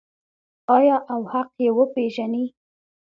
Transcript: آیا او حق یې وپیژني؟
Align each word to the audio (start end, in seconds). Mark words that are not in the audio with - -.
آیا 0.77 0.97
او 1.13 1.21
حق 1.31 1.49
یې 1.63 1.69
وپیژني؟ 1.77 2.45